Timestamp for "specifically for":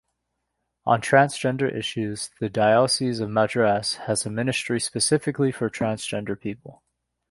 4.79-5.69